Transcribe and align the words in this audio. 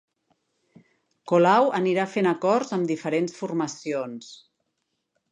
Colau 1.31 1.67
anirà 1.79 2.05
fent 2.13 2.29
acords 2.31 2.73
amb 2.77 2.89
diferents 2.91 3.35
formacions 3.41 4.31